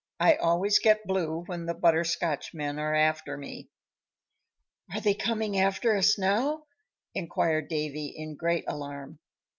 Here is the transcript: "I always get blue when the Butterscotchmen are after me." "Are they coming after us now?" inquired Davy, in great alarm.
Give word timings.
"I 0.19 0.33
always 0.37 0.79
get 0.79 1.05
blue 1.05 1.43
when 1.45 1.67
the 1.67 1.75
Butterscotchmen 1.75 2.79
are 2.79 2.95
after 2.95 3.37
me." 3.37 3.69
"Are 4.95 4.99
they 4.99 5.13
coming 5.13 5.59
after 5.59 5.95
us 5.95 6.17
now?" 6.17 6.63
inquired 7.13 7.67
Davy, 7.67 8.07
in 8.07 8.35
great 8.35 8.63
alarm. 8.67 9.19